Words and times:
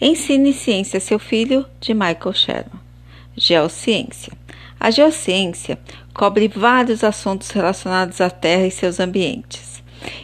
Ensine 0.00 0.52
ciência 0.52 0.98
a 0.98 1.00
seu 1.00 1.20
filho, 1.20 1.64
de 1.80 1.94
Michael 1.94 2.32
Sherman. 2.32 2.80
Geociência. 3.36 4.32
A 4.78 4.90
geociência 4.90 5.78
cobre 6.12 6.48
vários 6.48 7.04
assuntos 7.04 7.50
relacionados 7.50 8.20
à 8.20 8.28
Terra 8.28 8.66
e 8.66 8.72
seus 8.72 8.98
ambientes, 8.98 9.82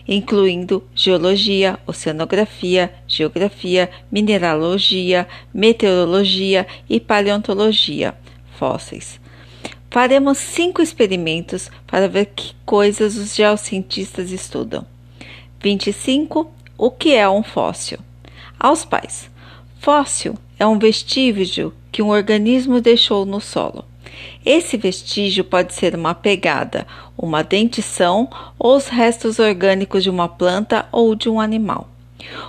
incluindo 0.09 0.85
geologia, 0.93 1.79
oceanografia, 1.87 2.93
geografia, 3.06 3.88
mineralogia, 4.11 5.27
meteorologia 5.54 6.67
e 6.89 6.99
paleontologia, 6.99 8.15
fósseis. 8.59 9.21
Faremos 9.89 10.39
cinco 10.39 10.83
experimentos 10.83 11.71
para 11.87 12.09
ver 12.09 12.27
que 12.27 12.55
coisas 12.65 13.17
os 13.17 13.35
geocientistas 13.35 14.33
estudam. 14.33 14.85
25. 15.61 16.51
O 16.77 16.91
que 16.91 17.15
é 17.15 17.29
um 17.29 17.43
fóssil? 17.43 17.98
Aos 18.59 18.84
pais. 18.84 19.30
Fóssil 19.83 20.34
é 20.59 20.66
um 20.66 20.78
vestígio 20.78 21.73
que 21.91 22.02
um 22.02 22.10
organismo 22.10 22.82
deixou 22.82 23.24
no 23.24 23.41
solo. 23.41 23.86
Esse 24.45 24.77
vestígio 24.77 25.42
pode 25.42 25.72
ser 25.72 25.95
uma 25.95 26.14
pegada, 26.14 26.86
uma 27.16 27.42
dentição 27.42 28.28
ou 28.58 28.77
os 28.77 28.88
restos 28.88 29.38
orgânicos 29.38 30.02
de 30.02 30.10
uma 30.10 30.28
planta 30.28 30.86
ou 30.92 31.14
de 31.14 31.30
um 31.30 31.41
animal. 31.41 31.88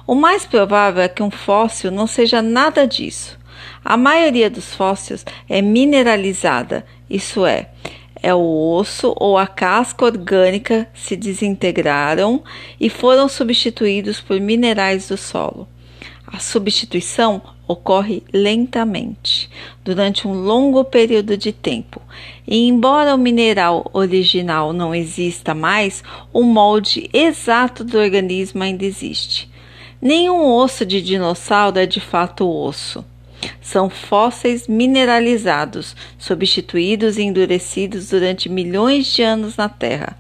O 0.05 0.13
mais 0.13 0.45
provável 0.45 1.01
é 1.01 1.07
que 1.07 1.23
um 1.23 1.31
fóssil 1.31 1.89
não 1.89 2.05
seja 2.05 2.41
nada 2.41 2.85
disso. 2.85 3.39
A 3.81 3.95
maioria 3.95 4.49
dos 4.49 4.75
fósseis 4.75 5.25
é 5.47 5.61
mineralizada, 5.61 6.85
isso 7.09 7.45
é, 7.45 7.69
é 8.21 8.35
o 8.35 8.75
osso 8.75 9.15
ou 9.15 9.37
a 9.37 9.47
casca 9.47 10.03
orgânica 10.03 10.85
se 10.93 11.15
desintegraram 11.15 12.43
e 12.77 12.89
foram 12.89 13.29
substituídos 13.29 14.19
por 14.19 14.37
minerais 14.37 15.07
do 15.07 15.15
solo. 15.15 15.65
A 16.27 16.39
substituição 16.39 17.41
ocorre 17.67 18.23
lentamente, 18.31 19.49
durante 19.83 20.27
um 20.27 20.33
longo 20.33 20.83
período 20.83 21.37
de 21.37 21.51
tempo, 21.51 22.01
e 22.47 22.67
embora 22.67 23.15
o 23.15 23.17
mineral 23.17 23.89
original 23.93 24.73
não 24.73 24.93
exista 24.93 25.55
mais, 25.55 26.03
o 26.33 26.43
molde 26.43 27.09
exato 27.13 27.83
do 27.83 27.97
organismo 27.97 28.61
ainda 28.61 28.85
existe. 28.85 29.49
Nenhum 30.01 30.45
osso 30.45 30.85
de 30.85 31.01
dinossauro 31.01 31.79
é 31.79 31.85
de 31.85 31.99
fato 31.99 32.49
osso. 32.49 33.05
São 33.61 33.89
fósseis 33.89 34.67
mineralizados, 34.67 35.95
substituídos 36.17 37.17
e 37.17 37.23
endurecidos 37.23 38.09
durante 38.09 38.49
milhões 38.49 39.07
de 39.07 39.23
anos 39.23 39.57
na 39.57 39.69
Terra. 39.69 40.17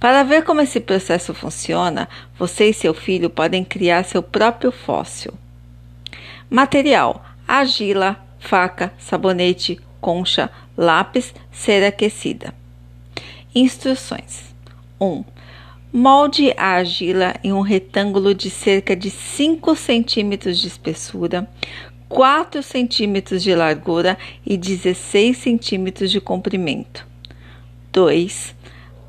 Para 0.00 0.22
ver 0.22 0.44
como 0.44 0.60
esse 0.60 0.80
processo 0.80 1.34
funciona, 1.34 2.08
você 2.38 2.70
e 2.70 2.74
seu 2.74 2.94
filho 2.94 3.28
podem 3.28 3.64
criar 3.64 4.04
seu 4.04 4.22
próprio 4.22 4.70
fóssil. 4.70 5.32
Material: 6.48 7.24
argila, 7.46 8.24
faca, 8.38 8.92
sabonete, 8.98 9.80
concha, 10.00 10.50
lápis, 10.76 11.34
cera 11.50 11.88
aquecida. 11.88 12.54
Instruções: 13.54 14.54
1. 15.00 15.24
Molde 15.92 16.52
a 16.56 16.76
argila 16.76 17.34
em 17.42 17.52
um 17.52 17.62
retângulo 17.62 18.34
de 18.34 18.48
cerca 18.50 18.94
de 18.94 19.10
5 19.10 19.74
centímetros 19.74 20.60
de 20.60 20.68
espessura, 20.68 21.48
4 22.08 22.62
centímetros 22.62 23.42
de 23.42 23.54
largura 23.54 24.16
e 24.44 24.56
16 24.56 25.36
centímetros 25.36 26.10
de 26.10 26.20
comprimento. 26.20 27.06
2. 27.92 28.54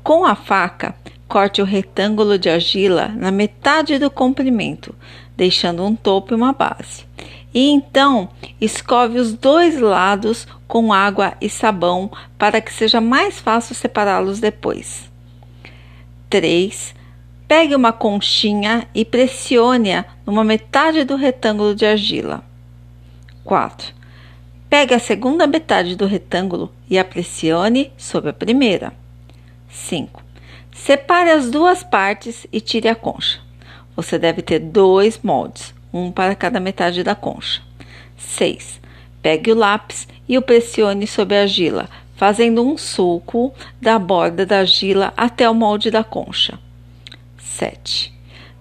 Com 0.02 0.24
a 0.24 0.34
faca, 0.34 0.94
corte 1.26 1.60
o 1.60 1.64
retângulo 1.64 2.38
de 2.38 2.48
argila 2.48 3.08
na 3.08 3.30
metade 3.30 3.98
do 3.98 4.10
comprimento, 4.10 4.94
deixando 5.36 5.84
um 5.84 5.94
topo 5.94 6.32
e 6.32 6.36
uma 6.36 6.52
base 6.52 7.08
e 7.52 7.70
então 7.70 8.28
escove 8.60 9.18
os 9.18 9.32
dois 9.32 9.80
lados 9.80 10.46
com 10.66 10.92
água 10.92 11.34
e 11.40 11.48
sabão 11.48 12.10
para 12.38 12.60
que 12.60 12.72
seja 12.72 13.00
mais 13.00 13.40
fácil 13.40 13.74
separá-los 13.74 14.38
depois. 14.38 15.10
3. 16.28 16.94
Pegue 17.46 17.74
uma 17.74 17.92
conchinha 17.92 18.86
e 18.94 19.04
pressione-a 19.04 20.04
numa 20.26 20.44
metade 20.44 21.04
do 21.04 21.16
retângulo 21.16 21.74
de 21.74 21.86
argila. 21.86 22.44
4. 23.44 23.94
Pegue 24.68 24.92
a 24.92 24.98
segunda 24.98 25.46
metade 25.46 25.96
do 25.96 26.04
retângulo 26.04 26.70
e 26.90 26.98
a 26.98 27.04
pressione 27.04 27.90
sobre 27.96 28.28
a 28.28 28.34
primeira. 28.34 28.92
5. 29.68 30.22
Separe 30.72 31.30
as 31.30 31.50
duas 31.50 31.82
partes 31.82 32.46
e 32.52 32.60
tire 32.60 32.88
a 32.88 32.94
concha. 32.94 33.40
Você 33.94 34.18
deve 34.18 34.42
ter 34.42 34.60
dois 34.60 35.18
moldes, 35.22 35.74
um 35.92 36.10
para 36.10 36.34
cada 36.34 36.60
metade 36.60 37.02
da 37.02 37.14
concha. 37.14 37.62
6. 38.16 38.80
Pegue 39.20 39.52
o 39.52 39.56
lápis 39.56 40.06
e 40.28 40.38
o 40.38 40.42
pressione 40.42 41.06
sobre 41.06 41.36
a 41.36 41.42
argila, 41.42 41.88
fazendo 42.14 42.64
um 42.64 42.76
sulco 42.76 43.52
da 43.80 43.98
borda 43.98 44.46
da 44.46 44.60
argila 44.60 45.12
até 45.16 45.48
o 45.48 45.54
molde 45.54 45.90
da 45.90 46.04
concha. 46.04 46.58
7. 47.38 48.14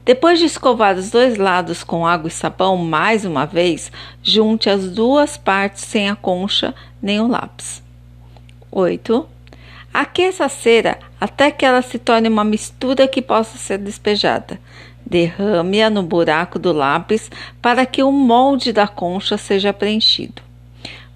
Depois 0.04 0.40
de 0.40 0.46
escovar 0.46 0.96
os 0.96 1.12
dois 1.12 1.38
lados 1.38 1.84
com 1.84 2.08
água 2.08 2.30
e 2.30 2.32
sabão 2.32 2.78
mais 2.78 3.26
uma 3.26 3.46
vez, 3.46 3.92
junte 4.24 4.70
as 4.70 4.90
duas 4.90 5.38
partes 5.38 5.84
sem 5.84 6.10
a 6.10 6.16
concha 6.16 6.74
nem 7.02 7.20
o 7.20 7.28
lápis. 7.28 7.84
8. 8.72 9.37
Aqueça 10.00 10.46
a 10.46 10.50
cera 10.50 11.00
até 11.20 11.50
que 11.50 11.66
ela 11.66 11.82
se 11.82 11.98
torne 11.98 12.30
uma 12.30 12.44
mistura 12.44 13.08
que 13.08 13.20
possa 13.20 13.58
ser 13.58 13.80
despejada. 13.80 14.60
Derrame-a 15.04 15.90
no 15.90 16.04
buraco 16.04 16.60
do 16.60 16.72
lápis 16.72 17.32
para 17.60 17.84
que 17.84 18.04
o 18.04 18.12
molde 18.12 18.72
da 18.72 18.88
concha 18.88 19.40
seja 19.40 19.74
preenchido. 19.74 20.40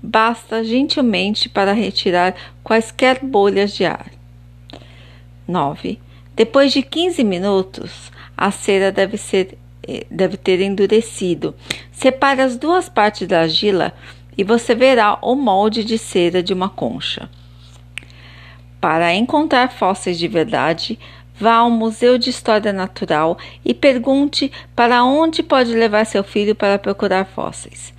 Basta 0.01 0.63
gentilmente 0.63 1.47
para 1.47 1.73
retirar 1.73 2.33
quaisquer 2.63 3.23
bolhas 3.23 3.71
de 3.75 3.85
ar. 3.85 4.07
9. 5.47 5.99
Depois 6.35 6.73
de 6.73 6.81
15 6.81 7.23
minutos, 7.23 8.11
a 8.35 8.49
cera 8.49 8.91
deve, 8.91 9.15
ser, 9.15 9.59
eh, 9.87 10.07
deve 10.09 10.37
ter 10.37 10.59
endurecido. 10.59 11.53
Separe 11.91 12.41
as 12.41 12.57
duas 12.57 12.89
partes 12.89 13.27
da 13.27 13.41
argila 13.41 13.93
e 14.35 14.43
você 14.43 14.73
verá 14.73 15.19
o 15.21 15.35
molde 15.35 15.83
de 15.83 15.99
cera 15.99 16.41
de 16.41 16.51
uma 16.51 16.67
concha. 16.67 17.29
Para 18.81 19.13
encontrar 19.13 19.71
fósseis 19.71 20.17
de 20.17 20.27
verdade, 20.27 20.99
Vá 21.41 21.55
ao 21.55 21.71
Museu 21.71 22.19
de 22.19 22.29
História 22.29 22.71
Natural 22.71 23.35
e 23.65 23.73
pergunte 23.73 24.51
para 24.75 25.03
onde 25.03 25.41
pode 25.41 25.73
levar 25.73 26.05
seu 26.05 26.23
filho 26.23 26.53
para 26.53 26.77
procurar 26.77 27.25
fósseis. 27.25 27.91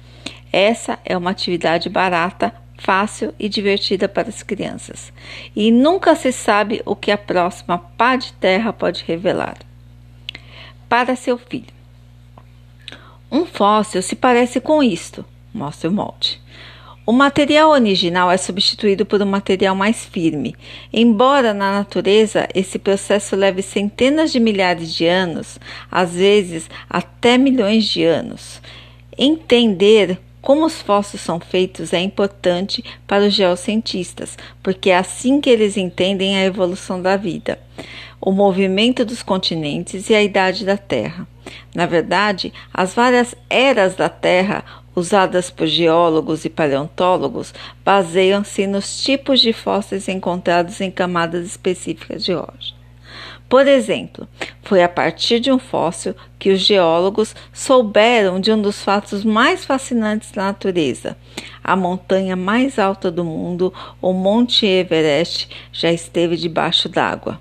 Essa 0.53 0.97
é 1.05 1.17
uma 1.17 1.31
atividade 1.31 1.89
barata, 1.89 2.55
fácil 2.79 3.35
e 3.41 3.49
divertida 3.49 4.09
para 4.09 4.29
as 4.29 4.45
crianças. 4.45 5.13
E 5.57 5.73
nunca 5.73 6.15
se 6.15 6.31
sabe 6.31 6.83
o 6.87 6.95
que 6.95 7.11
a 7.11 7.19
próxima 7.19 7.79
pá 7.79 8.15
de 8.15 8.33
terra 8.35 8.73
pode 8.73 9.03
revelar. 9.03 9.57
Para 10.89 11.17
seu 11.17 11.37
filho. 11.37 11.75
Um 13.29 13.45
fóssil 13.45 14.03
se 14.03 14.15
parece 14.15 14.61
com 14.61 14.81
isto, 14.81 15.25
mostra 15.53 15.91
o 15.91 15.93
molde. 15.93 16.41
O 17.05 17.11
material 17.11 17.71
original 17.71 18.31
é 18.31 18.37
substituído 18.37 19.05
por 19.05 19.21
um 19.21 19.27
material 19.27 19.75
mais 19.75 20.05
firme. 20.05 20.55
Embora 20.93 21.53
na 21.53 21.73
natureza 21.73 22.49
esse 22.55 22.79
processo 22.79 23.35
leve 23.35 23.61
centenas 23.61 24.31
de 24.31 24.39
milhares 24.39 24.95
de 24.95 25.07
anos, 25.07 25.59
às 25.91 26.15
vezes 26.15 26.71
até 26.89 27.37
milhões 27.37 27.87
de 27.87 28.05
anos, 28.05 28.63
entender 29.19 30.17
como 30.41 30.65
os 30.65 30.81
fósseis 30.81 31.23
são 31.23 31.41
feitos 31.41 31.93
é 31.93 32.01
importante 32.01 32.85
para 33.07 33.25
os 33.25 33.35
geocientistas, 33.35 34.39
porque 34.63 34.91
é 34.91 34.97
assim 34.97 35.41
que 35.41 35.51
eles 35.51 35.77
entendem 35.77 36.37
a 36.37 36.45
evolução 36.45 37.03
da 37.03 37.17
vida, 37.17 37.59
o 38.21 38.31
movimento 38.31 39.05
dos 39.05 39.23
continentes 39.23 40.09
e 40.09 40.15
a 40.15 40.23
idade 40.23 40.65
da 40.65 40.77
Terra. 40.77 41.27
Na 41.75 41.87
verdade, 41.87 42.53
as 42.73 42.95
várias 42.95 43.35
eras 43.49 43.95
da 43.97 44.09
Terra 44.09 44.65
usadas 44.95 45.51
por 45.51 45.67
geólogos 45.67 46.45
e 46.45 46.51
paleontólogos 46.51 47.55
baseiam-se 47.85 48.67
nos 48.67 49.03
tipos 49.03 49.41
de 49.41 49.53
fósseis 49.53 50.09
encontrados 50.09 50.81
em 50.81 50.91
camadas 50.91 51.47
específicas 51.47 52.25
de 52.25 52.33
rocha. 52.33 52.75
Por 53.53 53.69
exemplo, 53.69 54.27
foi 54.63 54.83
a 54.83 54.89
partir 54.89 55.39
de 55.39 55.53
um 55.53 55.59
fóssil 55.59 56.15
que 56.39 56.51
os 56.51 56.61
geólogos 56.61 57.35
souberam 57.53 58.41
de 58.41 58.51
um 58.51 58.63
dos 58.63 58.81
fatos 58.81 59.23
mais 59.25 59.63
fascinantes 59.63 60.33
da 60.33 60.45
natureza. 60.45 61.19
A 61.63 61.77
montanha 61.77 62.35
mais 62.35 62.79
alta 62.79 63.11
do 63.11 63.23
mundo, 63.23 63.71
o 64.01 64.15
Monte 64.15 64.65
Everest, 64.65 65.51
já 65.71 65.93
esteve 65.93 66.37
debaixo 66.39 66.89
d'água. 66.89 67.39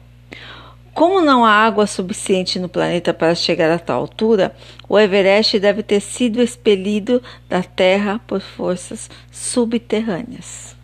Como 1.02 1.20
não 1.20 1.44
há 1.44 1.50
água 1.50 1.88
suficiente 1.88 2.60
no 2.60 2.70
planeta 2.70 3.12
para 3.12 3.34
chegar 3.34 3.72
a 3.72 3.80
tal 3.80 4.02
altura, 4.02 4.56
o 4.88 5.00
Everest 5.00 5.58
deve 5.58 5.82
ter 5.82 6.00
sido 6.00 6.40
expelido 6.40 7.24
da 7.50 7.64
Terra 7.64 8.22
por 8.28 8.40
forças 8.40 9.10
subterrâneas. 9.32 10.76